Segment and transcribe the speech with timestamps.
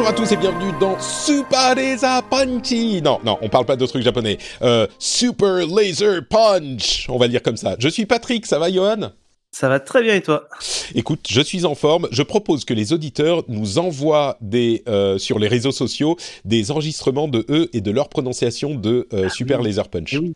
[0.00, 3.02] Bonjour à tous et bienvenue dans Super Laser Punchy.
[3.02, 4.38] Non, non, on parle pas de trucs japonais.
[4.62, 7.04] Euh, Super Laser Punch.
[7.10, 7.76] On va le dire comme ça.
[7.78, 9.10] Je suis Patrick, ça va Johan?
[9.52, 10.48] Ça va très bien et toi?
[10.94, 12.08] Écoute, je suis en forme.
[12.12, 17.28] Je propose que les auditeurs nous envoient des euh, sur les réseaux sociaux des enregistrements
[17.28, 20.14] de eux et de leur prononciation de euh, Super Laser Punch.
[20.14, 20.32] Eh oui.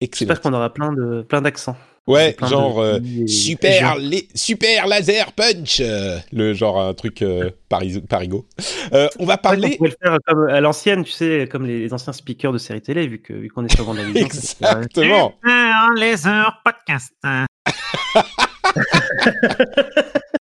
[0.00, 0.30] Excellent.
[0.30, 1.76] J'espère qu'on aura plein de plein d'accents.
[2.06, 7.50] Ouais, genre euh, et super les super laser punch, euh, le genre un truc euh,
[7.68, 8.46] paris, parigo.
[8.92, 11.66] Euh, on va Ouais, parler on pourrait le faire comme à l'ancienne, tu sais, comme
[11.66, 14.20] les, les anciens speakers de séries télé, vu que vu qu'on est sur Vendavision.
[14.26, 15.34] exactement.
[15.96, 17.12] les heures podcast.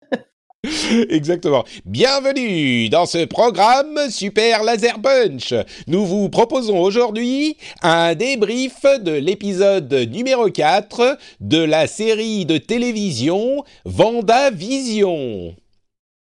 [1.09, 1.63] Exactement.
[1.85, 5.53] Bienvenue dans ce programme Super Laser Punch.
[5.87, 13.63] Nous vous proposons aujourd'hui un débrief de l'épisode numéro 4 de la série de télévision
[13.85, 15.55] Vendavision.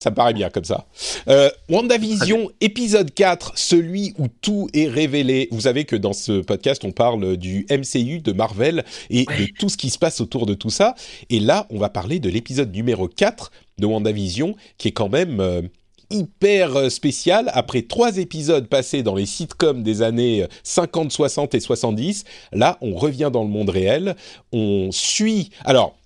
[0.02, 0.86] Ça me paraît bien comme ça.
[1.26, 5.48] Euh, WandaVision, épisode 4, celui où tout est révélé.
[5.50, 9.70] Vous savez que dans ce podcast, on parle du MCU, de Marvel et de tout
[9.70, 10.94] ce qui se passe autour de tout ça.
[11.30, 15.40] Et là, on va parler de l'épisode numéro 4 de WandaVision, qui est quand même
[15.40, 15.62] euh,
[16.10, 17.50] hyper euh, spécial.
[17.54, 22.78] Après trois épisodes passés dans les sitcoms des années euh, 50, 60 et 70, là,
[22.80, 24.16] on revient dans le monde réel.
[24.52, 25.50] On suit...
[25.64, 25.96] Alors,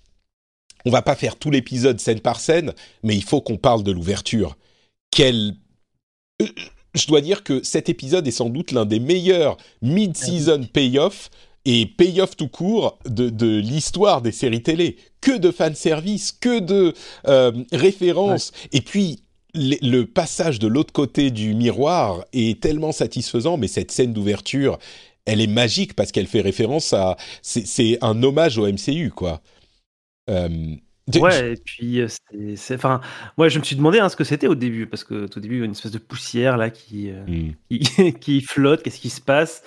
[0.85, 2.73] on va pas faire tout l'épisode scène par scène,
[3.03, 4.57] mais il faut qu'on parle de l'ouverture.
[5.11, 5.53] Quel...
[6.41, 6.47] Euh,
[6.95, 11.29] Je dois dire que cet épisode est sans doute l'un des meilleurs mid-season payoff
[11.65, 14.97] et payoff tout court de, de l'histoire des séries télé.
[15.21, 16.93] Que de fanservice, que de
[17.27, 18.51] euh, références.
[18.71, 19.23] Et puis,
[19.53, 24.79] le, le passage de l'autre côté du miroir est tellement satisfaisant, mais cette scène d'ouverture,
[25.25, 27.17] elle est magique parce qu'elle fait référence à...
[27.41, 29.41] C'est c'est un hommage au MCU, quoi.
[30.29, 30.75] Euh,
[31.19, 32.07] Ouais, et puis euh,
[32.55, 33.01] c'est, enfin,
[33.37, 35.55] moi je me suis demandé hein, ce que c'était au début, parce que au début
[35.55, 37.51] il y a une espèce de poussière là qui euh, Hmm.
[37.69, 39.63] qui, qui flotte, qu'est-ce qui se passe?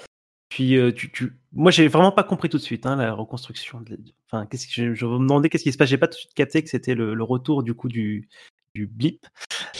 [0.48, 3.80] Puis euh, tu, tu, moi j'ai vraiment pas compris tout de suite hein, la reconstruction.
[3.80, 3.98] De...
[4.30, 5.88] Enfin, qu'est-ce que je, je me demandais qu'est-ce qui se passe.
[5.88, 8.28] J'ai pas tout de suite capté que c'était le, le retour du coup du
[8.74, 9.24] du blip.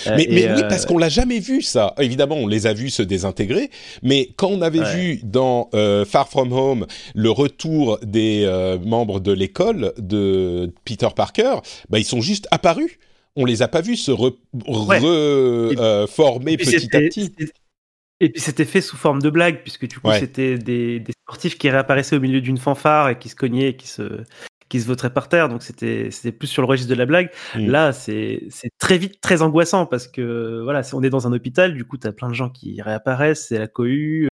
[0.06, 1.94] Euh, Mais, oui, euh, parce qu'on l'a jamais vu ça.
[1.98, 3.70] Évidemment, on les a vus se désintégrer,
[4.04, 4.94] mais quand on avait Ouais.
[4.96, 6.86] vu dans euh, Far From Home
[7.16, 8.46] le retour des
[8.84, 11.56] membres de l'école de Peter Parker,
[11.88, 12.98] bah, ils sont juste apparus.
[13.34, 14.36] On les a pas vus se re-
[14.68, 15.00] Ouais.
[15.00, 17.32] re- Et- euh, former et puis petit à petit.
[18.20, 20.20] Et puis c'était fait sous forme de blague, puisque du coup Ouais.
[20.20, 23.76] c'était des, des sportifs qui réapparaissaient au milieu d'une fanfare et qui se cognaient, et
[23.76, 24.22] qui se
[24.70, 25.48] qui se vautraient par terre.
[25.48, 27.30] Donc c'était plus sur le registre de la blague.
[27.54, 27.68] Mm.
[27.68, 28.48] Là c'est
[28.78, 32.12] très vite très angoissant parce que voilà, on est dans un hôpital, du coup t'as
[32.12, 34.28] plein de gens qui réapparaissent, c'est la cohue.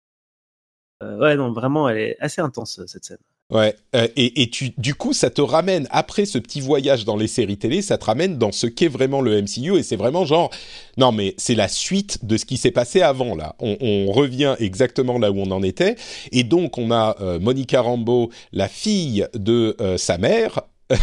[1.03, 3.19] Euh, ouais non vraiment elle est assez intense cette scène.
[3.51, 7.17] Ouais, euh, et, et tu, du coup, ça te ramène, après ce petit voyage dans
[7.17, 10.25] les séries télé, ça te ramène dans ce qu'est vraiment le MCU, et c'est vraiment
[10.25, 10.51] genre,
[10.99, 13.57] non mais c'est la suite de ce qui s'est passé avant, là.
[13.59, 15.97] On, on revient exactement là où on en était,
[16.31, 20.61] et donc on a euh, Monica Rambeau, la fille de euh, sa mère,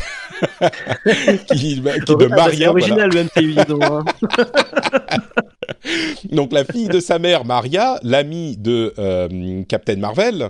[1.52, 2.72] qui, qui de c'est Maria, voilà.
[2.72, 4.06] original le MCU donc, hein.
[6.32, 10.50] donc la fille de sa mère, Maria, l'amie de euh, Captain Marvel,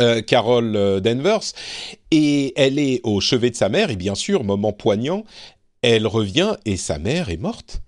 [0.00, 1.52] euh, Carol euh, Danvers,
[2.10, 5.24] et elle est au chevet de sa mère, et bien sûr, moment poignant,
[5.82, 7.82] elle revient et sa mère est morte.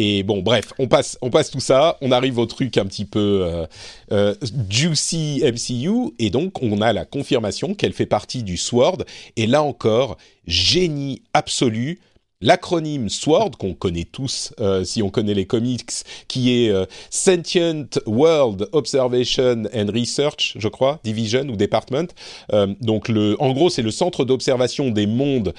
[0.00, 3.04] Et bon, bref, on passe, on passe tout ça, on arrive au truc un petit
[3.04, 3.66] peu euh,
[4.12, 4.34] euh,
[4.70, 9.04] juicy MCU, et donc on a la confirmation qu'elle fait partie du SWORD,
[9.36, 10.16] et là encore,
[10.46, 11.98] génie absolu,
[12.40, 15.90] l'acronyme SWORD, qu'on connaît tous euh, si on connaît les comics,
[16.28, 22.08] qui est euh, Sentient World Observation and Research, je crois, Division ou Department.
[22.52, 25.52] Euh, donc, le, en gros, c'est le centre d'observation des mondes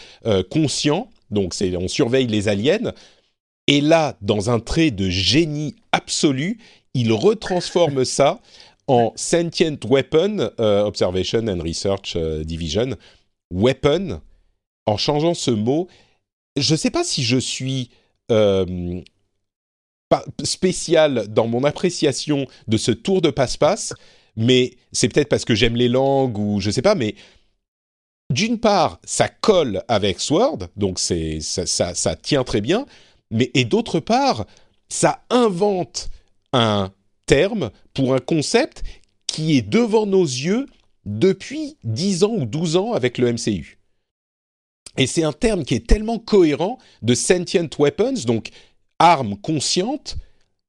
[0.50, 1.10] conscients.
[1.32, 2.94] Donc, on surveille les aliens.
[3.68, 6.60] Et là, dans un trait de génie absolu,
[6.94, 8.40] il retransforme ça
[8.88, 12.96] en Sentient Weapon Observation and Research Division.
[13.52, 14.22] Weapon,
[14.86, 15.88] en changeant ce mot,
[16.60, 17.90] je ne sais pas si je suis
[18.32, 19.02] euh,
[20.44, 23.94] spécial dans mon appréciation de ce tour de passe-passe,
[24.36, 27.16] mais c'est peut-être parce que j'aime les langues ou je sais pas, mais
[28.32, 32.86] d'une part, ça colle avec Sword, donc ça, ça tient très bien,
[33.32, 34.46] mais et d'autre part,
[34.88, 36.10] ça invente
[36.54, 36.92] un
[37.26, 38.84] terme pour un concept
[39.28, 40.66] qui est devant nos yeux
[41.06, 43.79] depuis 10 ans ou 12 ans avec le MCU.
[44.98, 48.50] Et c'est un terme qui est tellement cohérent de sentient weapons, donc
[49.00, 50.18] armes conscientes,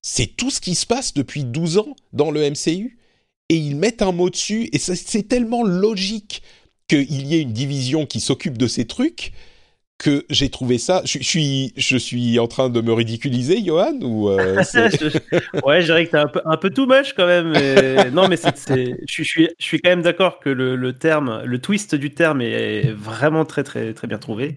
[0.03, 2.99] c'est tout ce qui se passe depuis 12 ans dans le MCU.
[3.49, 6.43] Et ils mettent un mot dessus, et c'est tellement logique
[6.87, 9.33] qu'il y ait une division qui s'occupe de ces trucs
[10.03, 11.03] que j'ai trouvé ça.
[11.05, 14.57] Je, je suis, je suis en train de me ridiculiser, Johan, ou euh,
[15.67, 17.51] ouais, je dirais que t'es un peu, un peu too much quand même.
[17.53, 20.95] mais- non, mais c'est, c'est- je, suis- je suis, quand même d'accord que le, le
[20.95, 24.57] terme, le twist du terme est vraiment très, très, très bien trouvé.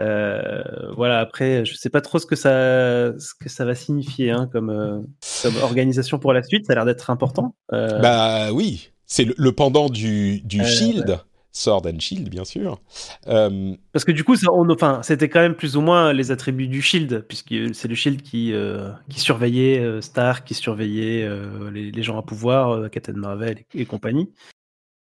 [0.00, 0.62] Euh,
[0.96, 4.48] voilà, après, je sais pas trop ce que ça, ce que ça va signifier hein,
[4.52, 5.00] comme, euh,
[5.42, 6.66] comme organisation pour la suite.
[6.66, 7.56] Ça a l'air d'être important.
[7.72, 11.18] Bah oui, c'est le, le pendant du, du Shield,
[11.58, 12.80] Sword and Shield, bien sûr.
[13.26, 16.30] Euh, Parce que du coup, ça, on, enfin, c'était quand même plus ou moins les
[16.30, 21.24] attributs du Shield, puisque c'est le Shield qui, euh, qui surveillait euh, Stark, qui surveillait
[21.24, 24.30] euh, les, les gens à pouvoir, Captain Marvel et, et compagnie.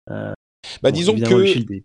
[0.08, 1.84] bah disons que le Shield est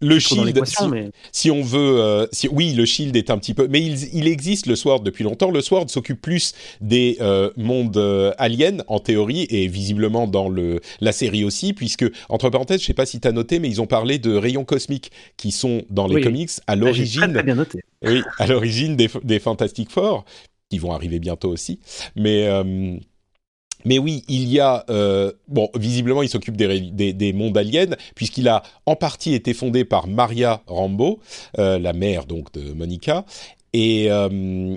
[0.00, 3.54] le, Shield, si, mais si on veut, euh, si, oui, le Shield est un petit
[3.54, 5.50] peu, mais il, il existe le Sword depuis longtemps.
[5.50, 10.80] Le Sword s'occupe plus des euh, mondes euh, aliens en théorie et visiblement dans le
[11.00, 13.80] la série aussi, puisque entre parenthèses, je sais pas si tu as noté, mais ils
[13.80, 16.22] ont parlé de rayons cosmiques qui sont dans les Oui.
[16.22, 17.32] comics à Ah, l'origine.
[17.32, 17.80] très bien noté.
[18.02, 20.24] Oui, à l'origine des, des Fantastic Four,
[20.70, 21.78] qui vont arriver bientôt aussi.
[22.16, 22.46] Mais,
[23.84, 24.84] mais oui, il y a...
[24.90, 29.54] euh, bon, visiblement, il s'occupe des, des, des mondes aliens, puisqu'il a en partie été
[29.54, 31.20] fondé par Maria Rambo,
[31.58, 33.24] euh, la mère donc de Monica.
[33.72, 34.06] Et...
[34.10, 34.76] euh,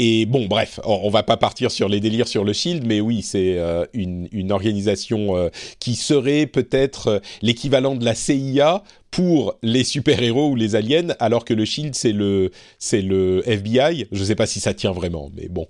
[0.00, 3.00] et bon, bref, on, on va pas partir sur les délires sur le Shield, mais
[3.00, 5.48] oui, c'est euh, une, une organisation euh,
[5.80, 11.44] qui serait peut-être euh, l'équivalent de la CIA pour les super-héros ou les aliens, alors
[11.44, 14.06] que le Shield c'est le c'est le FBI.
[14.12, 15.66] Je sais pas si ça tient vraiment, mais bon.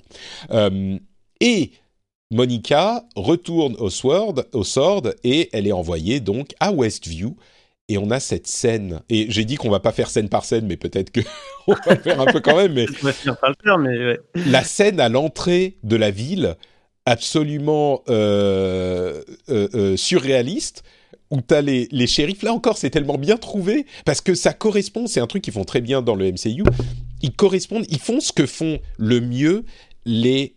[0.50, 0.98] Euh,
[1.40, 1.70] et
[2.30, 7.36] Monica retourne au Sword, au Sword et elle est envoyée donc à Westview.
[7.90, 9.00] Et on a cette scène.
[9.08, 11.20] Et j'ai dit qu'on va pas faire scène par scène, mais peut-être que
[11.66, 12.74] on va faire un peu quand même.
[12.74, 12.86] Mais
[13.78, 14.20] mais ouais.
[14.34, 16.56] la scène à l'entrée de la ville,
[17.06, 20.82] absolument euh, euh, euh, surréaliste,
[21.30, 22.42] où t'as les, les shérifs.
[22.42, 25.06] Là encore, c'est tellement bien trouvé parce que ça correspond.
[25.06, 26.64] C'est un truc qu'ils font très bien dans le MCU.
[27.22, 29.64] Ils correspondent, ils font ce que font le mieux
[30.04, 30.56] les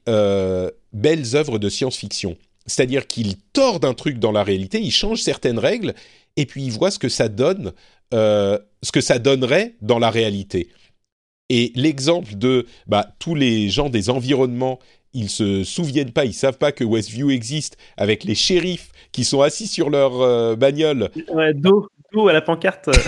[0.93, 2.37] belles œuvres de science-fiction.
[2.65, 5.93] C'est-à-dire qu'ils tordent un truc dans la réalité, ils changent certaines règles
[6.37, 7.73] et puis ils voient ce que ça donne,
[8.13, 10.69] euh, ce que ça donnerait dans la réalité.
[11.49, 14.79] Et l'exemple de bah, tous les gens des environnements,
[15.13, 19.41] ils se souviennent pas, ils savent pas que Westview existe, avec les shérifs qui sont
[19.41, 21.09] assis sur leur euh, bagnole.
[21.33, 22.89] Ouais, dos, dos à la pancarte.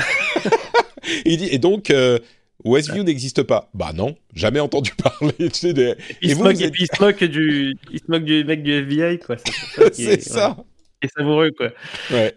[1.26, 2.20] et donc, euh,
[2.64, 3.70] Westview n'existe pas.
[3.74, 5.34] Bah non, jamais entendu parler.
[5.38, 7.24] Tu sais, des- il, Et se vous, moque, vous et êtes- puis il se moque
[7.24, 9.36] du, il se moque du mec du FBI, quoi.
[9.38, 10.50] C'est ça est- ça.
[10.58, 10.64] ouais,
[11.02, 11.70] est savoureux, quoi.
[12.12, 12.34] Ouais.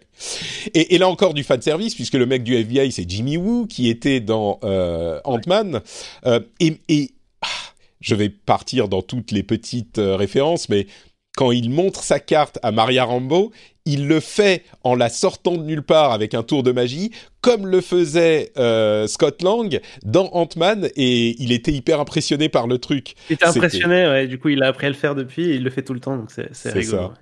[0.73, 3.65] Et, et là encore du fan service puisque le mec du FBI c'est Jimmy Woo
[3.67, 5.81] qui était dans euh, Ant-Man
[6.25, 7.11] Euh, et, et
[7.41, 7.47] ah,
[8.01, 10.87] je vais partir dans toutes les petites euh, références mais
[11.37, 13.51] quand il montre sa carte à Maria Rambo
[13.85, 17.65] il le fait en la sortant de nulle part avec un tour de magie comme
[17.67, 23.13] le faisait euh, Scott Lang dans Ant-Man et il était hyper impressionné par le truc
[23.29, 24.27] Il était impressionné, ouais.
[24.27, 26.01] Du coup, il a appris à le faire depuis et il le fait tout le
[26.01, 26.97] temps, donc c'est rigolo.
[26.97, 27.07] ça.
[27.07, 27.13] ouais.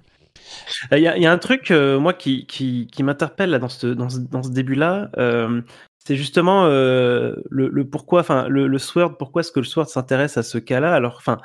[0.93, 3.50] Euh, Il y, a- il y a un truc, euh, moi, qui, qui, qui m'interpelle
[3.51, 5.10] là, dans ce, dans ce, dans ce début-là.
[5.19, 5.62] euh,
[6.07, 9.88] c'est justement euh, le, le pourquoi, enfin, le, le Sword, pourquoi est-ce que le Sword
[9.89, 11.38] s'intéresse à ce cas-là Alors, enfin,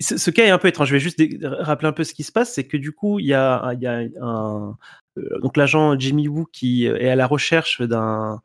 [0.00, 0.88] ce cas est un peu étrange.
[0.88, 2.52] Je vais juste rappeler un peu ce qui se passe.
[2.54, 4.76] C'est que du coup, il y a, il y a un.
[5.18, 8.40] euh, donc, l'agent Jimmy Woo qui est à la recherche d'un.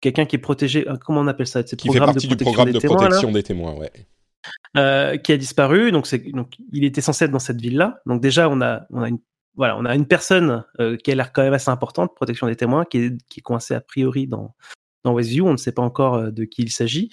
[0.00, 0.88] Quelqu'un qui est protégé.
[0.88, 3.74] euh, Comment on appelle ça C'est qui fait partie du programme de protection des témoins
[3.74, 3.90] ouais
[4.76, 5.92] euh, qui a disparu.
[5.92, 6.06] Donc,
[6.72, 8.00] il était censé être dans cette ville-là.
[8.06, 9.18] Donc, déjà, on a, on a une,
[9.56, 12.56] voilà, on a une personne euh, qui a l'air quand même assez importante, protection des
[12.56, 14.54] témoins, qui est, qui est coincée a priori dans,
[15.04, 15.46] dans Westview.
[15.46, 17.10] On ne sait pas encore euh, de qui il s'agit.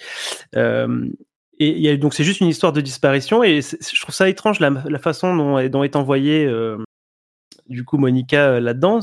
[0.55, 1.07] Euh,
[1.63, 3.43] et il y a, donc, c'est juste une histoire de disparition.
[3.43, 6.77] Et je trouve ça étrange la, la façon dont, est- dont est envoyée, euh,
[7.69, 8.99] du coup, Monica euh, là-dedans.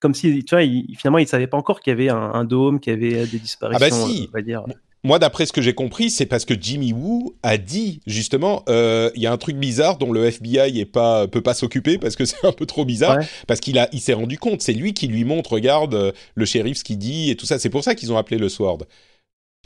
[0.00, 2.16] Comme si, tu vois, il- finalement, il ne savait pas encore qu'il y avait un,
[2.16, 3.86] un dôme, qu'il y avait euh, des disparitions.
[3.86, 4.28] Ah bah si.
[4.28, 4.64] on va dire.
[5.02, 9.10] Moi, d'après ce que j'ai compris, c'est parce que Jimmy Woo a dit justement, euh,
[9.14, 12.16] il y a un truc bizarre dont le FBI est pas peut pas s'occuper parce
[12.16, 13.16] que c'est un peu trop bizarre.
[13.16, 13.26] Ouais.
[13.46, 14.60] Parce qu'il a, il s'est rendu compte.
[14.60, 17.58] C'est lui qui lui montre, regarde le shérif ce qu'il dit et tout ça.
[17.58, 18.80] C'est pour ça qu'ils ont appelé le Sword.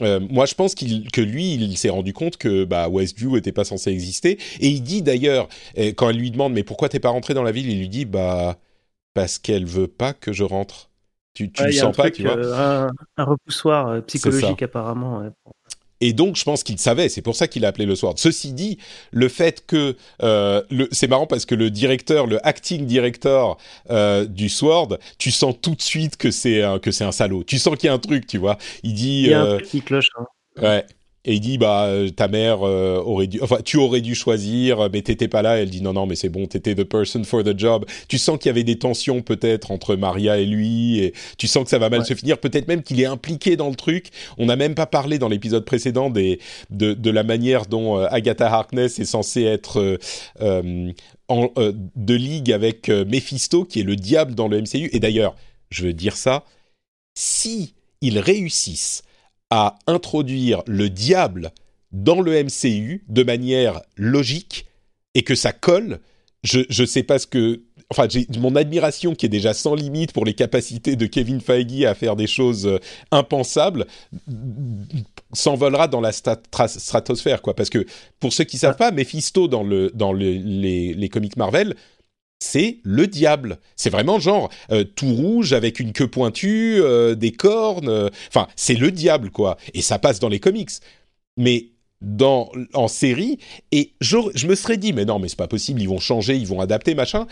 [0.01, 3.63] Euh, moi, je pense que lui, il s'est rendu compte que bah, Westview était pas
[3.63, 4.37] censé exister.
[4.59, 5.47] Et il dit d'ailleurs,
[5.77, 7.89] euh, quand elle lui demande mais pourquoi t'es pas rentré dans la ville, il lui
[7.89, 8.57] dit bah
[9.13, 10.91] parce qu'elle veut pas que je rentre.
[11.33, 15.19] Tu, tu Ouais, le sens pas, truc, tu vois euh, un, un repoussoir psychologique apparemment.
[15.19, 15.29] ouais.
[16.01, 17.09] Et donc, je pense qu'il savait.
[17.09, 18.15] C'est pour ça qu'il a appelé le Sword.
[18.17, 18.77] Ceci dit,
[19.11, 20.61] le fait que euh,
[20.91, 23.57] c'est marrant parce que le directeur, le acting director
[23.89, 27.43] euh, du Sword, tu sens tout de suite que c'est un, que c'est un salaud.
[27.43, 28.57] Tu sens qu'il y a un truc, tu vois.
[28.83, 30.09] Il dit, Il y a un euh, truc qui cloche.
[30.17, 30.25] hein.
[30.61, 30.85] ouais.
[31.25, 34.89] Et il dit bah euh, ta mère euh, aurait dû, enfin tu aurais dû choisir,
[34.93, 35.57] mais t'étais pas là.
[35.57, 37.85] Elle dit non non mais c'est bon, t'étais the person for the job.
[38.07, 41.63] Tu sens qu'il y avait des tensions peut-être entre Maria et lui, et tu sens
[41.63, 42.05] que ça va mal Ouais.
[42.05, 42.37] se finir.
[42.37, 44.09] Peut-être même qu'il est impliqué dans le truc.
[44.37, 46.39] On n'a même pas parlé dans l'épisode précédent des
[46.69, 49.97] de, de la manière dont euh, Agatha Harkness est censée être euh,
[50.41, 50.91] euh,
[51.27, 51.49] en,
[51.95, 54.89] de ligue avec Mephisto, qui est le diable dans le MCU.
[54.91, 55.35] Et d'ailleurs,
[55.71, 56.43] je veux dire ça,
[57.17, 59.01] si ils réussissent
[59.49, 61.51] à introduire le diable
[61.91, 64.65] dans le MCU de manière logique
[65.13, 65.99] et que ça colle,
[66.43, 67.61] je je sais pas ce que
[67.91, 71.83] enfin j'ai mon admiration qui est déjà sans limite pour les capacités de Kevin Feige
[71.85, 72.79] à faire des choses euh,
[73.11, 73.85] impensables
[75.33, 77.55] s'envolera dans la stratosphère quoi.
[77.55, 77.85] Parce que
[78.19, 81.75] pour ceux qui savent pas Mephisto dans le dans le- les les comics Marvel
[82.39, 83.59] c'est le diable.
[83.75, 87.89] C'est vraiment genre euh, tout rouge avec une queue pointue, euh, des cornes.
[87.89, 89.57] euh, Enfin, c'est le diable quoi.
[89.73, 90.71] Et ça passe dans les comics.
[91.37, 91.67] Mais
[92.01, 93.39] dans en série,
[93.71, 96.47] et je, me serais dit mais non mais c'est pas possible, ils vont changer, ils
[96.47, 97.27] vont adapter machin.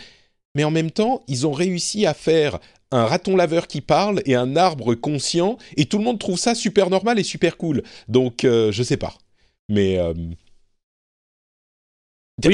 [0.56, 2.58] Mais en même temps, ils ont réussi à faire
[2.92, 6.54] un raton laveur qui parle et un arbre conscient, et tout le monde trouve ça
[6.54, 7.82] super normal et super cool.
[8.08, 9.14] Donc je sais pas.
[9.68, 9.98] Mais
[12.42, 12.48] Oui,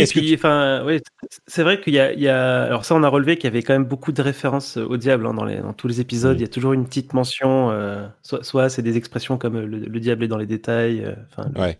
[0.84, 1.00] ouais,
[1.46, 3.46] c'est vrai qu'il y a, il y a, alors ça, on a relevé qu'il y
[3.48, 6.32] avait quand même beaucoup de références au diable hein, dans, les, dans tous les épisodes.
[6.32, 6.38] Oui.
[6.38, 9.66] Il y a toujours une petite mention, euh, soit, soit c'est des expressions comme euh,
[9.66, 11.78] le, le diable est dans les détails, euh, enfin, Ouais.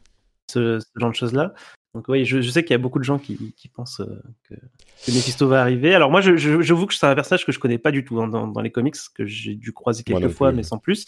[0.51, 1.55] ce, ce genre de choses-là.
[1.95, 4.23] Donc oui, je, je sais qu'il y a beaucoup de gens qui, qui pensent euh,
[4.49, 5.93] que, que Mephisto va arriver.
[5.93, 8.21] Alors moi, je, je, j'avoue que c'est un personnage que je connais pas du tout
[8.21, 11.07] hein, dans, dans les comics, que j'ai dû croiser quelques fois, mais sans plus.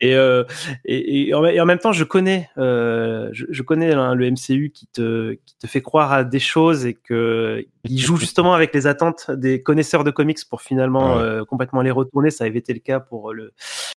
[0.00, 0.44] Et, euh,
[0.86, 4.70] et, et, en, et en même temps, je connais, euh, je, connais hein, le MCU
[4.74, 8.72] qui te, qui te fait croire à des choses et que il joue justement avec
[8.72, 11.40] les attentes des connaisseurs de comics pour finalement Ouais.
[11.46, 12.30] complètement les retourner.
[12.30, 13.52] Ça avait été le cas pour le,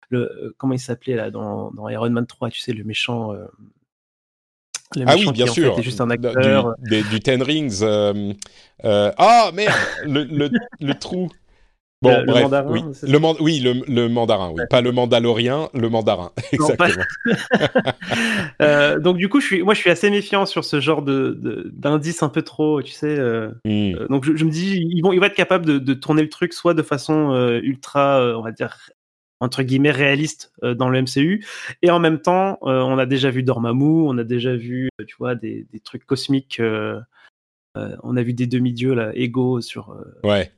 [0.09, 3.35] le comment il s'appelait là dans, dans Iron Man 3, tu sais, le méchant.
[4.97, 5.77] Le Ah oui, bien sûr.
[5.77, 6.75] fait, juste un acteur.
[6.81, 7.81] Du, des- du Ten Rings.
[7.83, 8.33] euh,
[8.85, 9.73] euh, Ah merde,
[10.07, 11.29] le, le, le trou.
[12.03, 15.89] Bon, Le- bref, mandarin, oui, le man- oui, le, mandarin, oui, pas le mandalorien, le
[15.89, 17.05] mandarin, Non, pas- exactement.
[18.61, 21.37] Euh, donc du coup, je suis, moi, je suis assez méfiant sur ce genre de
[21.41, 23.17] de- d'indices un peu trop, tu sais.
[23.65, 24.07] Hmm.
[24.11, 26.29] donc je, je me dis, ils vont, ils vont être capables de, de tourner le
[26.29, 27.33] truc soit de façon
[27.63, 28.77] ultra, on va dire
[29.43, 31.45] entre guillemets réaliste euh, dans le MCU,
[31.83, 35.05] et en même temps, euh, on a déjà vu Dormammu, on a déjà vu, euh,
[35.05, 36.61] tu vois, des, des trucs cosmiques.
[36.61, 37.01] euh,
[38.03, 40.53] on a vu des demi-dieux là, égaux sur Ouais,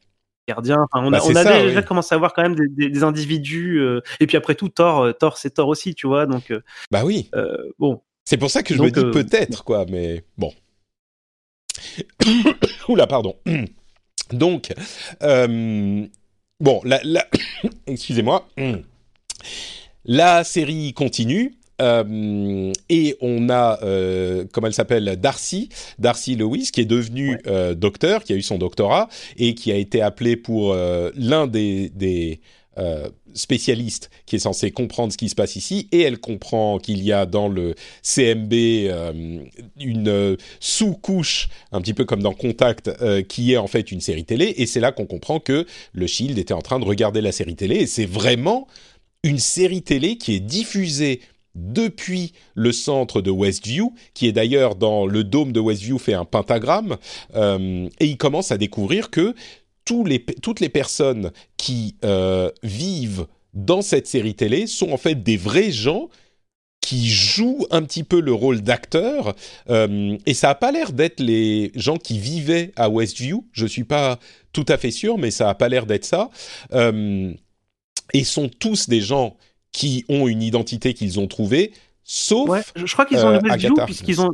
[0.48, 0.78] Gardien.
[0.92, 1.84] Enfin, on Bah, a, c'est on a ça, déjà oui.
[1.86, 3.80] commencé à voir quand même des, des- des individus.
[4.20, 6.26] et puis après tout, Thor, Thor, c'est Thor aussi, tu vois.
[6.26, 6.52] Donc
[6.90, 7.30] bah oui.
[7.78, 10.52] bon, C'est pour ça que je Donc, me dis peut-être, quoi, mais bon.
[12.88, 13.36] Oula, pardon.
[14.32, 14.72] Donc,
[15.22, 16.06] euh,
[16.60, 17.26] bon, la, la-
[17.86, 18.48] excusez-moi.
[20.06, 21.54] La série continue.
[21.80, 27.74] euh, et on a, euh, comment elle s'appelle, Darcy, Darcy Lewis, qui est devenue euh,
[27.74, 29.08] docteur, qui a eu son doctorat
[29.38, 30.74] et qui a été appelé pour
[31.16, 32.40] l'un des, des
[32.76, 35.88] euh, spécialistes qui est censé comprendre ce qui se passe ici.
[35.92, 39.38] Et elle comprend qu'il y a dans le CMB euh,
[39.78, 42.90] une euh, sous-couche, un petit peu comme dans Contact,
[43.28, 44.54] qui est en fait une série télé.
[44.56, 47.56] Et c'est là qu'on comprend que le Shield était en train de regarder la série
[47.56, 47.76] télé.
[47.76, 48.66] Et c'est vraiment
[49.22, 51.20] une série télé qui est diffusée
[51.54, 56.24] depuis le centre de Westview, qui est d'ailleurs dans le dôme de Westview fait un
[56.24, 56.96] pentagramme,
[57.36, 59.34] et il commence à découvrir que
[59.84, 65.22] tous les, toutes les personnes qui euh, vivent dans cette série télé sont en fait
[65.22, 66.08] des vrais gens
[66.84, 69.34] qui jouent un petit peu le rôle d'acteur,
[69.70, 73.84] euh, et ça a pas l'air d'être les gens qui vivaient à Westview, je suis
[73.84, 74.18] pas
[74.52, 76.28] tout à fait sûr, mais ça a pas l'air d'être ça,
[76.74, 77.32] euh,
[78.12, 79.34] et sont tous des gens
[79.72, 81.72] qui ont une identité qu'ils ont trouvée,
[82.02, 82.50] sauf...
[82.50, 84.30] ouais, je, crois qu'ils ont euh, Westview puisqu'ils ont.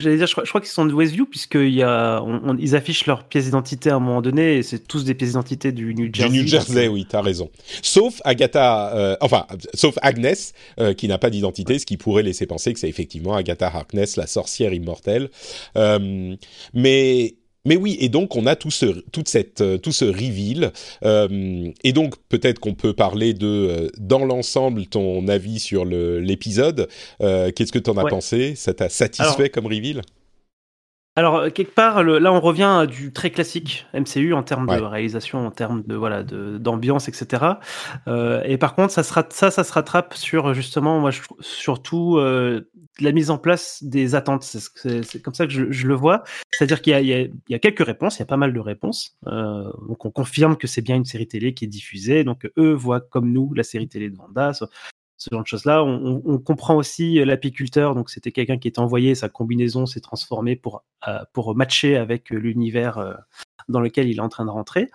[0.00, 2.56] J'allais dire, je crois, je crois qu'ils sont de Westview puisqu'il y a, on- on-
[2.56, 5.72] ils affichent leurs pièces d'identité à un moment donné et c'est tous des pièces d'identité
[5.72, 6.32] du New Du Jersey.
[6.36, 7.50] New donc, Jersey, oui, t'as raison.
[7.82, 12.46] Sauf Agatha, euh, enfin, sauf Agnès, euh, qui n'a pas d'identité, ce qui pourrait laisser
[12.46, 15.30] penser que c'est effectivement Agatha Harkness, la sorcière immortelle.
[15.76, 16.36] Euh,
[16.74, 20.72] mais mais oui, et donc on a tout ce, toute cette, euh, tout ce reveal.
[21.04, 26.88] Euh, et donc peut-être qu'on peut parler de, euh, dans l'ensemble, ton avis sur l'épisode.
[27.20, 28.10] Euh, Qu'est-ce que tu en as Ouais.
[28.10, 28.54] pensé?
[28.54, 30.02] Ça t'a satisfait Alors- comme reveal?
[31.18, 34.68] Alors euh, quelque part, le- là on revient à du très classique MCU en termes
[34.68, 34.78] Ouais.
[34.78, 37.54] de réalisation, en termes de voilà de- d'ambiance, etc.
[38.06, 42.18] Euh, et par contre, ça se ça, ça se rattrape sur justement, moi je surtout
[42.18, 42.70] euh,
[43.00, 44.44] la mise en place des attentes.
[44.44, 46.22] C'est comme ça que je, je le vois.
[46.52, 48.26] C'est-à-dire qu'il y a, il y, a, il y a quelques réponses, il y a
[48.26, 49.16] pas mal de réponses.
[49.26, 52.22] Euh, donc on confirme que c'est bien une série télé qui est diffusée.
[52.22, 54.52] Donc eux voient comme nous la série télé de Vanda.
[55.18, 55.84] Ce, genre de choses-là.
[55.84, 57.94] On, on- comprend aussi euh, l'apiculteur.
[57.94, 62.32] Donc c'était quelqu'un qui était envoyé, sa combinaison s'est transformée pour euh, pour matcher avec
[62.32, 63.16] euh, l'univers
[63.68, 64.90] dans lequel il est en train de rentrer.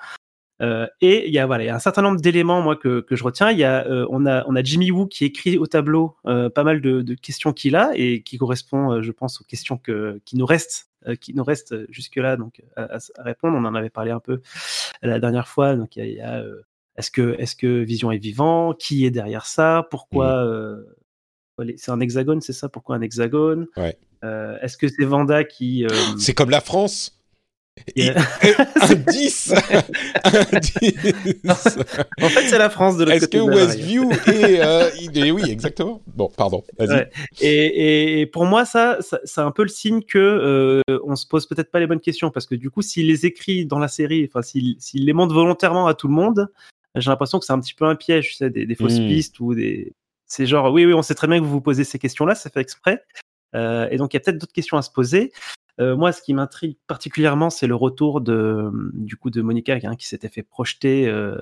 [0.62, 3.01] Euh, et il y a voilà, il y a un certain nombre d'éléments moi que,
[3.01, 3.51] que je retiens.
[3.51, 6.80] Il y a on a on a Jimmy Woo qui écrit au tableau pas mal
[6.80, 10.46] de, de questions qu'il a et qui correspond, je pense, aux questions que qui nous
[10.46, 10.89] restent
[11.20, 13.58] qui nous restent jusque là donc à, à- répondre.
[13.58, 14.42] On en avait parlé un peu
[15.01, 15.75] la dernière fois.
[15.75, 16.44] Donc il y a, il y a,
[16.98, 18.74] est-ce que est-ce que Vision est vivant?
[18.74, 19.88] Qui est derrière ça?
[19.92, 20.78] Pourquoi euh,
[21.60, 22.70] les- c'est un hexagone C'est ça?
[22.70, 23.68] Pourquoi un hexagone?
[23.78, 23.98] Ouais.
[24.24, 27.20] Euh, Est-ce que c'est Vanda qui euh, C'est comme la France?
[27.96, 29.54] Et- Un 10
[30.24, 31.80] Un 10
[32.22, 33.38] En fait, c'est la France de l'autre Est-ce que.
[33.40, 36.00] Westview est, euh, est- Oui, exactement.
[36.08, 36.64] Bon, pardon.
[36.80, 37.10] Ouais.
[37.42, 41.26] Et, et- pour moi, ça, ça- c'est un peu le signe que euh, on se
[41.26, 43.88] pose peut-être pas les bonnes questions parce que du coup, s'il les écrit dans la
[43.88, 46.48] série, enfin, s'il s'il les montre volontairement à tout le monde,
[46.96, 49.08] j'ai l'impression que c'est un petit peu un piège, tu sais, des, des fausses Mm.
[49.08, 49.94] pistes ou des.
[50.26, 52.50] C'est genre, oui, oui, on sait très bien que vous vous posez ces questions-là, ça
[52.50, 53.04] fait exprès.
[53.56, 55.32] Euh, et donc, il y a peut-être d'autres questions à se poser.
[55.80, 59.96] Euh, moi, ce qui m'intrigue particulièrement, c'est le retour de, du coup, de Monica, hein,
[59.96, 61.38] qui s'était fait projeter euh,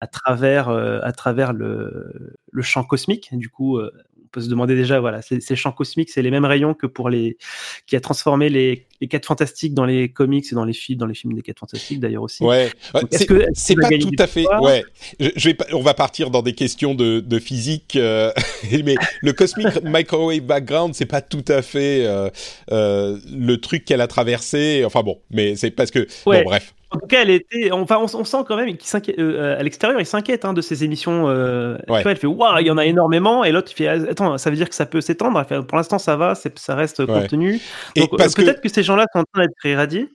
[0.00, 3.30] à travers, à travers le, le champ cosmique.
[3.32, 3.80] Du coup,
[4.28, 6.86] on peut se demander déjà, voilà, ces, ces champs cosmiques, c'est les mêmes rayons que
[6.86, 7.38] pour les,
[7.86, 11.06] qui a transformé les, les quatre fantastiques dans les comics et dans les films, dans
[11.06, 12.44] les films des quatre fantastiques d'ailleurs aussi.
[12.44, 12.70] Ouais,
[13.12, 14.44] c'est va pas tout à fait.
[14.60, 14.84] Ouais,
[15.18, 18.32] je, je vais pas, on va partir dans des questions de, de physique, euh,
[18.84, 22.28] mais le cosmic microwave background, c'est pas tout à fait euh,
[22.70, 24.82] euh, le truc qu'elle a traversé.
[24.84, 26.42] Enfin bon, mais c'est parce que Ouais.
[26.42, 26.74] bon, bref.
[26.90, 29.62] En tout cas, elle était, enfin, on, on sent quand même qu'il s'inquiète, euh, à
[29.62, 31.28] l'extérieur, il s'inquiète hein, de ces émissions.
[31.28, 32.02] Euh, tu Ouais.
[32.02, 34.38] vois, elle fait, waouh, il y en a énormément, et l'autre, il fait, ah, attends,
[34.38, 35.44] ça veut dire que ça peut s'étendre?
[35.66, 37.60] Pour l'instant, ça va, ça reste contenu.
[37.94, 38.68] Donc, euh, que- peut-être que...
[38.70, 40.08] ces gens-là sont en train d'être irradiés.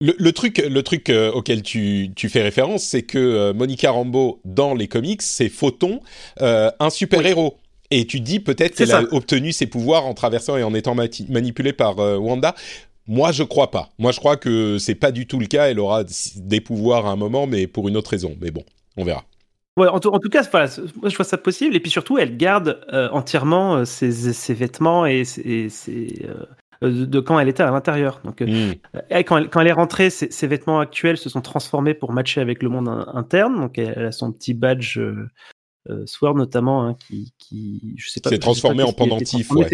[0.00, 3.90] Le, le truc, le truc euh, auquel tu, tu fais référence, c'est que euh, Monica
[3.90, 6.00] Rambeau dans les comics, c'est Photon,
[6.40, 7.58] euh, un super héros.
[7.90, 11.72] Et tu dis peut-être qu'elle a obtenu ses pouvoirs en traversant et en étant manipulée
[11.72, 12.54] par euh, Wanda.
[13.08, 13.88] Moi, je crois pas.
[13.98, 15.68] Moi, je crois que c'est pas du tout le cas.
[15.70, 16.04] Elle aura
[16.36, 18.36] des pouvoirs à un moment, mais pour une autre raison.
[18.40, 18.62] Mais bon,
[18.96, 19.24] on verra.
[19.78, 20.68] Ouais, en, tout, en tout cas, voilà,
[21.00, 21.74] moi, je vois ça possible.
[21.76, 26.26] Et puis surtout, elle garde euh, entièrement euh, ses, ses vêtements et ses, et ses,
[26.82, 28.20] euh, de quand elle était à l'intérieur.
[28.24, 28.72] Donc, Hmm.
[29.24, 32.62] quand, elle, quand elle est rentrée, ses, vêtements actuels se sont transformés pour matcher avec
[32.62, 33.56] le monde in- interne.
[33.56, 34.98] Donc, elle a son petit badge
[35.90, 39.68] euh, Sword notamment, hein, qui, qui, je sais pas, S'est transformé pas en pendentif, ouais.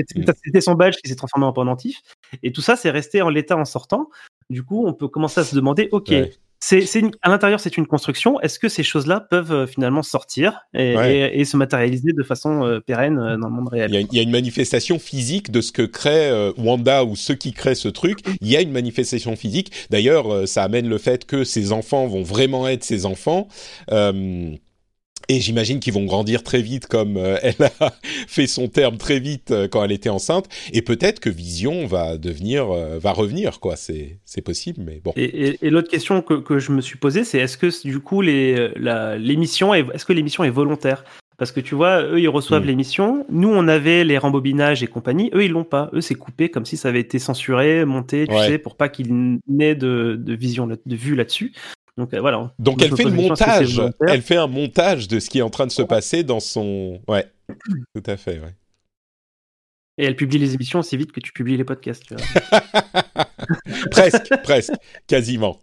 [0.45, 2.01] C'était son badge qui s'est transformé en pendentif.
[2.43, 4.09] Et tout ça, c'est resté en l'état en sortant.
[4.51, 6.33] Du coup, on peut commencer à se demander, ok, Ouais.
[6.61, 6.85] c'est,
[7.23, 8.41] à l'intérieur, c'est une construction.
[8.41, 11.31] Est-ce que ces choses-là peuvent euh, finalement sortir et, Ouais.
[11.35, 13.91] et- et se matérialiser de façon euh, pérenne euh, dans le monde réel?
[13.91, 17.17] Il y, a, il y a une manifestation physique de ce que crée Wanda ou
[17.17, 18.21] ceux qui créent ce truc.
[18.41, 19.73] Il y a une manifestation physique.
[19.91, 23.49] D'ailleurs, ça amène le fait que ces enfants vont vraiment être ses enfants.
[23.91, 24.55] Euh,
[25.29, 27.93] et j'imagine qu'ils vont grandir très vite, comme euh, elle a
[28.29, 30.49] fait son terme très vite euh, quand elle était enceinte.
[30.73, 33.77] Et peut-être que Vision va devenir, euh, va revenir, quoi.
[33.77, 35.13] C'est, c'est possible, mais bon.
[35.17, 38.01] Et, et- et l'autre question que, que je me suis posée, c'est est-ce que du
[38.01, 41.05] coup les, la, l'émission est, est-ce que l'émission est volontaire?
[41.37, 42.67] Parce que tu vois, eux ils reçoivent Mm.
[42.67, 46.49] l'émission, nous on avait les rembobinages et compagnie, eux ils l'ont pas, eux c'est coupé
[46.49, 48.47] comme si ça avait été censuré, monté, tu Ouais.
[48.47, 51.53] sais, pour pas qu'il n'ait de, de vision, de vue là-dessus.
[51.97, 52.53] Donc euh, voilà.
[52.59, 53.81] Donc elle fait le montage.
[54.09, 57.01] Elle un montage de ce qui est en train de se passer dans son.
[57.09, 57.27] Ouais,
[57.95, 58.41] tout à fait.
[58.41, 58.55] Ouais.
[59.97, 62.05] Et elle publie les émissions aussi vite que tu publies les podcasts.
[62.05, 62.61] Tu vois.
[63.91, 64.73] presque, presque,
[65.07, 65.61] quasiment.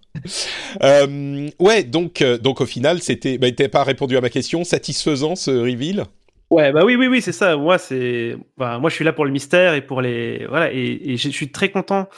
[0.84, 3.38] Euh, ouais, donc, euh, donc au final, c'était.
[3.38, 4.64] Bah, t'as pas répondu à ma question.
[4.64, 6.06] Satisfaisant ce reveal?
[6.50, 7.56] Ouais, bah oui, oui, oui, c'est ça.
[7.56, 11.00] Moi, c'est, bah, moi, je suis là pour le mystère et pour les, voilà, et,
[11.12, 12.10] et je suis très content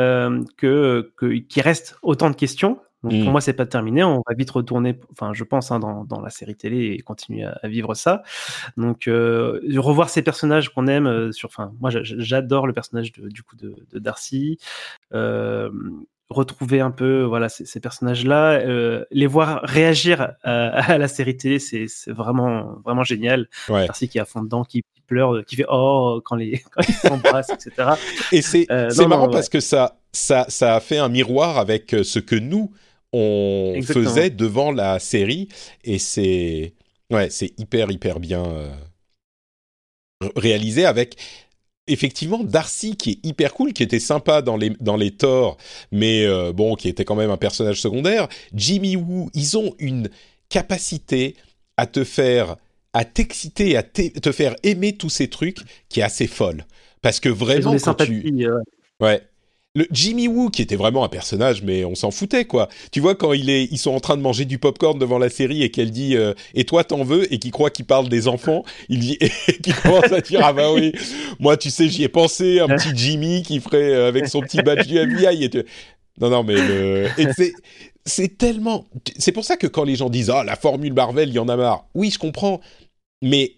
[0.00, 2.78] euh, que que- qu'il reste autant de questions.
[3.02, 4.04] Donc pour moi, c'est pas terminé.
[4.04, 7.44] On va vite retourner, enfin, je pense, hein, dans, dans la série télé et continuer
[7.44, 8.22] à, à vivre ça.
[8.76, 11.06] Donc euh, revoir ces personnages qu'on aime.
[11.06, 14.58] euh, sur, enfin, moi, j'a- j'adore le personnage de, du coup de, de Darcy.
[15.14, 15.70] Euh,
[16.30, 21.36] retrouver un peu voilà ces, ces personnages-là, euh, les voir réagir à, à la série
[21.36, 23.48] télé, c'est vraiment vraiment génial.
[23.68, 23.80] Ouais.
[23.80, 26.94] Merci qui est à fond dedans, qui pleure, qui fait oh quand les quand ils
[26.94, 27.90] s'embrassent, etc.
[28.32, 31.94] Et c'est Euh, non, marrant parce que ça, ça, ça a fait un miroir avec
[32.02, 32.72] ce que nous,
[33.12, 34.04] on Exactement.
[34.08, 35.48] faisait devant la série.
[35.84, 36.74] Et c'est
[37.10, 38.70] ouais, c'est hyper, hyper bien euh,
[40.36, 41.16] réalisé avec
[41.88, 45.56] effectivement Darcy qui est hyper cool, qui était sympa dans les, dans les torts,
[45.90, 48.28] mais euh, bon, qui était quand même un personnage secondaire.
[48.54, 50.08] Jimmy Woo, ils ont une
[50.48, 51.36] capacité
[51.76, 52.56] à te faire
[52.94, 56.66] à t'exciter, à te faire aimer tous ces trucs qui est assez folle.
[57.00, 58.44] Parce que vraiment, quand tu...
[58.46, 58.60] euh,
[59.00, 59.22] Ouais.
[59.74, 62.68] Le Jimmy Woo, qui était vraiment un personnage, mais on s'en foutait, quoi.
[62.90, 65.30] Tu vois, quand il est, ils sont en train de manger du popcorn devant la
[65.30, 67.32] série et qu'elle dit euh, Et toi, t'en veux?
[67.32, 69.30] Et qu'il croit qu'il parle des enfants, il dit Et
[69.62, 70.92] qu'il commence à dire Ah bah oui,
[71.40, 74.58] moi, tu sais, j'y ai pensé, un petit Jimmy qui ferait euh, avec son petit
[74.62, 75.44] badge du FBI.
[75.44, 75.64] Et tu-
[76.20, 77.06] Non, non, mais le.
[77.34, 77.54] C'est.
[78.04, 78.86] C'est tellement.
[79.16, 81.48] C'est pour ça que quand les gens disent Ah, la formule Marvel, il y en
[81.48, 81.86] a marre.
[81.94, 82.60] Oui, je comprends.
[83.22, 83.52] Mais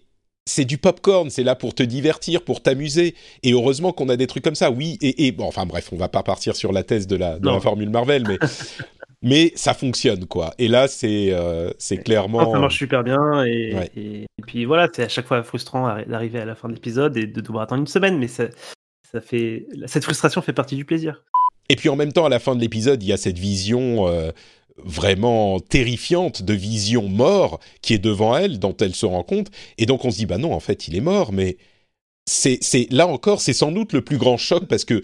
[0.47, 3.15] c'est du popcorn, c'est là pour te divertir, pour t'amuser.
[3.43, 4.97] Et heureusement qu'on a des trucs comme ça, oui.
[5.01, 7.45] Et, et bon, enfin bref, on va pas partir sur la thèse de la, de
[7.45, 7.55] Non.
[7.55, 8.37] la formule Marvel, mais
[9.23, 10.53] mais ça fonctionne quoi.
[10.59, 12.39] Et là, c'est euh, c'est clairement.
[12.41, 13.91] Ah, ça marche super bien et, Ouais.
[13.97, 16.73] et, et puis voilà, c'est à chaque fois frustrant arri- d'arriver à la fin de
[16.73, 18.45] l'épisode et de devoir attendre une semaine, mais ça,
[19.11, 21.23] ça fait cette frustration fait partie du plaisir.
[21.69, 24.07] Et puis en même temps, à la fin de l'épisode, il y a cette vision
[24.07, 24.29] euh,
[24.83, 29.47] vraiment terrifiante de vision mort qui est devant elle, dont elle se rend compte.
[29.77, 31.31] Et donc on se dit bah non, en fait, il est mort.
[31.31, 31.57] Mais
[32.25, 35.01] c'est c'est là encore, c'est sans doute le plus grand choc parce que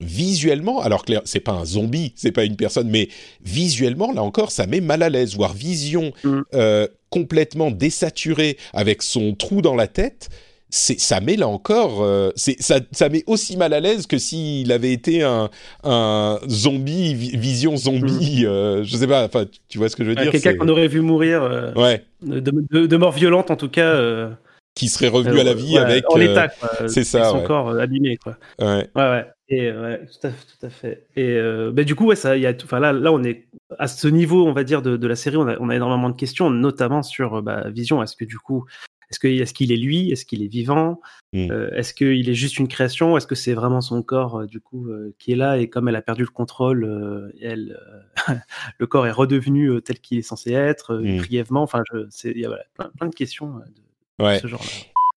[0.00, 3.08] visuellement, alors clair, c'est pas un zombie, c'est pas une personne, mais
[3.42, 5.36] visuellement, là encore, ça met mal à l'aise.
[5.36, 6.40] Voir Vision Mm.
[6.54, 10.30] euh, complètement désaturée avec son trou dans la tête,
[10.74, 14.72] ça met là encore, euh, c'est ça, ça met aussi mal à l'aise que s'il
[14.72, 15.50] avait été un,
[15.84, 20.10] un zombie, vi- Vision zombie, euh, je sais pas, enfin, tu- vois ce que je
[20.10, 23.50] veux Euh, dire Quelqu'un qu'on aurait vu mourir euh, Ouais, de, de- de mort violente
[23.50, 23.84] en tout cas.
[23.94, 24.30] euh,
[24.74, 26.10] qui serait revenu à la vie ouais, avec.
[26.10, 26.48] en euh, l'état,
[26.88, 27.44] c'est ça, son ouais.
[27.44, 28.38] corps euh, abîmé, quoi.
[28.58, 28.88] ouais.
[28.96, 29.26] Ouais.
[29.50, 31.06] Et tout à fait, tout à fait.
[31.14, 33.22] Et euh, bah, du coup, ouais, ça, il y a, tout- enfin là, là, on
[33.22, 33.44] est
[33.78, 36.08] à ce niveau, on va dire, de, de la série, on a, on a énormément
[36.08, 38.02] de questions, notamment sur euh, bah, Vision.
[38.02, 38.64] Est-ce que du coup,
[39.12, 41.00] est-ce que est-ce qu'il est lui, est-ce qu'il est vivant,
[41.34, 41.50] Mm.
[41.50, 44.60] Euh, est-ce qu'il est juste une création, est-ce que c'est vraiment son corps euh, du
[44.60, 45.56] coup euh, qui est là?
[45.58, 47.78] Et comme elle a perdu le contrôle, elle,
[48.78, 51.16] le corps est redevenu tel qu'il est censé être, euh, Mm.
[51.18, 51.62] brièvement.
[51.62, 51.82] Enfin,
[52.24, 53.54] il y a voilà, plein, plein de questions
[54.18, 54.36] de, Ouais.
[54.36, 54.68] de ce genre-là.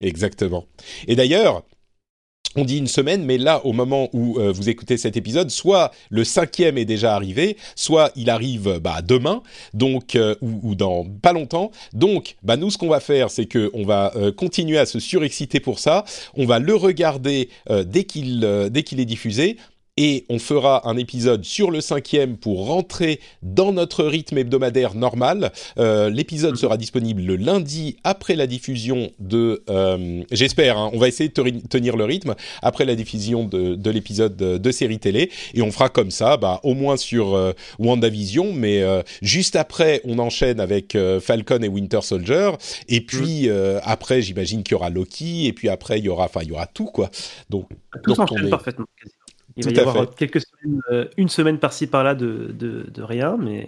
[0.01, 0.65] Exactement.
[1.07, 1.63] Et d'ailleurs,
[2.55, 5.91] on dit une semaine, mais là, au moment où euh, vous écoutez cet épisode, soit
[6.09, 9.41] le cinquième est déjà arrivé, soit il arrive bah, demain,
[9.73, 11.71] donc euh, ou, dans pas longtemps.
[11.93, 14.99] Donc, bah, nous, ce qu'on va faire, c'est que on va euh, continuer à se
[14.99, 16.05] surexciter pour ça.
[16.35, 17.49] On va le regarder
[17.85, 18.39] dès qu'il
[18.71, 19.57] dès qu'il est diffusé.
[19.97, 25.53] Et on fera un épisode sur le cinquième pour rentrer dans notre rythme hebdomadaire normal.
[25.77, 29.63] Euh, L'épisode sera disponible le lundi après la diffusion de...
[29.69, 33.75] euh, J'espère, hein, on va essayer de te- tenir le rythme après la diffusion de,
[33.75, 35.31] de l'épisode de, de série télé.
[35.53, 40.01] Et on fera comme ça, bah, au moins sur euh, WandaVision, mais euh, juste après,
[40.03, 42.51] on enchaîne avec Falcon et Winter Soldier.
[42.89, 45.45] Et puis euh, après, j'imagine qu'il y aura Loki.
[45.47, 47.09] Et puis après, il y aura, enfin, il y aura tout, quoi.
[47.49, 47.69] Donc,
[48.03, 48.85] Tout donc, on est- parfaitement.
[49.57, 50.15] Il Tout va y avoir fait.
[50.15, 53.67] quelques semaines, euh, une semaine par-ci par-là de, de, de rien, mais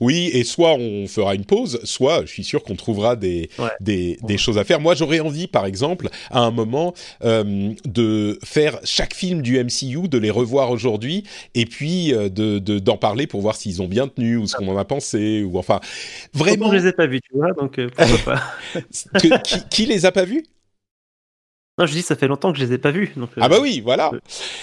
[0.00, 3.70] Oui, et soit on fera une pause, soit je suis sûr qu'on trouvera des, Ouais.
[3.80, 4.80] des, des choses à faire.
[4.80, 6.94] Moi, j'aurais envie, par exemple, à un moment,
[7.24, 12.58] euh, de faire chaque film du MCU, de les revoir aujourd'hui, et puis euh, de
[12.58, 15.42] de- d'en parler pour voir s'ils ont bien tenu ou ce qu'on en a pensé,
[15.42, 15.80] ou enfin,
[16.32, 16.70] vraiment.
[16.72, 18.42] Je les ai pas vus, tu vois, donc pourquoi pas.
[19.16, 19.30] qui,
[19.70, 20.44] qui les a pas vus?
[21.78, 23.50] Non, je dis, ça fait longtemps que je les ai pas vus, donc euh, Ah
[23.50, 24.10] bah oui, voilà.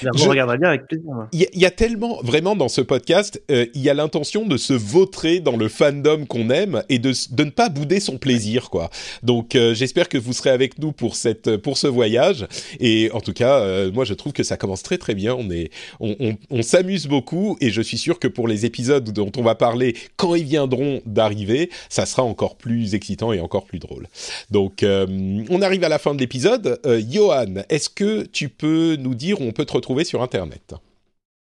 [0.01, 1.05] je les je- regarderai bien avec plaisir.
[1.31, 3.93] Il y, a- il y a tellement, vraiment, dans ce podcast, euh, il y a
[3.93, 7.99] l'intention de se vautrer dans le fandom qu'on aime et de, de ne pas bouder
[7.99, 8.89] son plaisir, quoi.
[9.21, 12.47] Donc, euh, j'espère que vous serez avec nous pour cette, pour ce voyage.
[12.79, 15.35] Et en tout cas, euh, moi, je trouve que ça commence très très bien.
[15.35, 19.07] On est, on, on, on s'amuse beaucoup et je suis sûr que pour les épisodes
[19.11, 23.65] dont on va parler quand ils viendront d'arriver, ça sera encore plus excitant et encore
[23.65, 24.07] plus drôle.
[24.49, 25.05] Donc, euh,
[25.51, 26.79] on arrive à la fin de l'épisode.
[27.09, 30.75] Johan, est-ce que tu peux nous dire où on peut te retrouver sur Internet?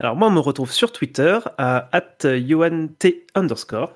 [0.01, 1.89] Alors moi, on me retrouve sur Twitter à
[2.25, 2.89] @yoant
[3.35, 3.93] underscore.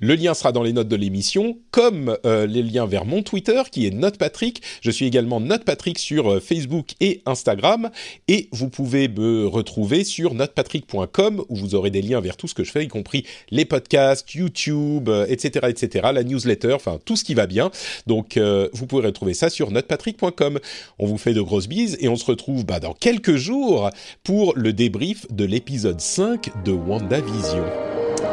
[0.00, 3.62] Le lien sera dans les notes de l'émission, comme euh, les liens vers mon Twitter
[3.70, 4.62] qui est NotePatrick.
[4.80, 7.90] Je suis également NotePatrick sur euh, Facebook et Instagram.
[8.28, 12.54] Et vous pouvez me retrouver sur notepatrick.com où vous aurez des liens vers tout ce
[12.54, 17.16] que je fais, y compris les podcasts, YouTube, etc., euh, etc., la newsletter, enfin tout
[17.16, 17.70] ce qui va bien.
[18.06, 18.38] Donc
[18.72, 20.58] vous pouvez retrouver ça sur notepatrick.com.
[20.98, 23.90] On vous fait de grosses bises et on se retrouve bah, dans quelques jours
[24.22, 27.64] pour le débrief de l'épisode 5 de WandaVision.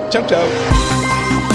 [0.09, 1.54] Ciao ciao